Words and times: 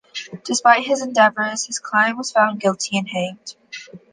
Despite 0.45 0.83
his 0.87 1.03
endeavours 1.03 1.67
his 1.67 1.77
client 1.77 2.17
was 2.17 2.31
found 2.31 2.59
guilty 2.59 2.97
and 2.97 3.07
hanged. 3.07 3.53